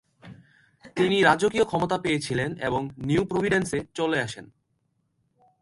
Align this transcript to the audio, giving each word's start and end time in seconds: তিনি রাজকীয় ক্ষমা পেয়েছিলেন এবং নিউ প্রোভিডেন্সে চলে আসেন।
তিনি 0.95 1.17
রাজকীয় 1.21 1.65
ক্ষমা 1.65 1.97
পেয়েছিলেন 1.97 2.49
এবং 2.59 2.81
নিউ 2.97 3.21
প্রোভিডেন্সে 3.25 3.79
চলে 3.93 4.17
আসেন। 4.19 4.45